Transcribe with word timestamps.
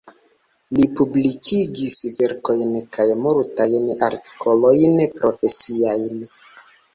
Li 0.75 0.85
publikigis 0.99 1.97
verkojn 2.15 2.71
kaj 2.97 3.05
multajn 3.27 3.87
artikolojn 4.09 4.97
profesiajn. 5.21 6.19